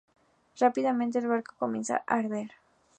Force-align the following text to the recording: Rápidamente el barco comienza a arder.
Rápidamente 0.59 1.19
el 1.19 1.27
barco 1.27 1.53
comienza 1.59 1.97
a 2.07 2.15
arder. 2.15 2.53